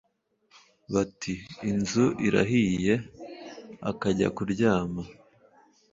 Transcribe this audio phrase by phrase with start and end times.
[0.93, 1.33] Bati:”
[1.69, 2.93] Inzu irahiye!
[3.89, 5.03] “Akajya kuryama!